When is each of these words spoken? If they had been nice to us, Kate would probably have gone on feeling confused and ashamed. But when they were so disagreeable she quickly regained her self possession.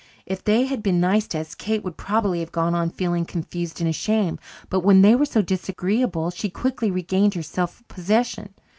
If 0.25 0.43
they 0.43 0.65
had 0.65 0.81
been 0.81 0.99
nice 0.99 1.27
to 1.27 1.37
us, 1.39 1.53
Kate 1.53 1.83
would 1.83 1.95
probably 1.95 2.39
have 2.39 2.51
gone 2.51 2.73
on 2.73 2.89
feeling 2.89 3.23
confused 3.23 3.79
and 3.79 3.87
ashamed. 3.87 4.39
But 4.67 4.79
when 4.79 5.03
they 5.03 5.13
were 5.13 5.25
so 5.27 5.43
disagreeable 5.43 6.31
she 6.31 6.49
quickly 6.49 6.89
regained 6.89 7.35
her 7.35 7.43
self 7.43 7.83
possession. 7.87 8.55